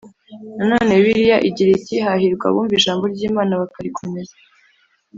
Nanone 0.57 0.91
Bibiliya 1.01 1.37
igira 1.47 1.69
iti 1.77 1.95
hahirwa 2.05 2.45
abumva 2.47 2.73
ijambo 2.79 3.03
ry 3.13 3.21
Imana 3.29 3.53
bakarikomeza 3.61 4.35